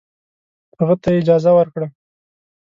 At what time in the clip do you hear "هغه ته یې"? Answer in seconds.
0.79-1.17